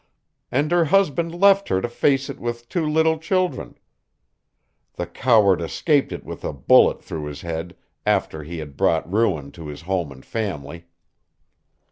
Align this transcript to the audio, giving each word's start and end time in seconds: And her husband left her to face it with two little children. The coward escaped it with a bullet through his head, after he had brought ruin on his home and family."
And 0.51 0.71
her 0.71 0.85
husband 0.85 1.31
left 1.39 1.69
her 1.69 1.79
to 1.79 1.87
face 1.87 2.27
it 2.27 2.39
with 2.39 2.67
two 2.67 2.87
little 2.89 3.19
children. 3.19 3.77
The 4.95 5.05
coward 5.05 5.61
escaped 5.61 6.11
it 6.11 6.23
with 6.23 6.43
a 6.43 6.51
bullet 6.53 7.03
through 7.03 7.25
his 7.25 7.41
head, 7.41 7.75
after 8.03 8.41
he 8.41 8.57
had 8.57 8.75
brought 8.75 9.13
ruin 9.13 9.53
on 9.55 9.67
his 9.67 9.83
home 9.83 10.11
and 10.11 10.25
family." 10.25 10.87